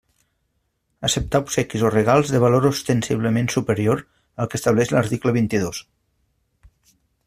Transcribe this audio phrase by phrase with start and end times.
[1.09, 4.05] Acceptar obsequis o regals de valor ostensiblement superior
[4.41, 5.87] al que estableix l'article vint-i-dos.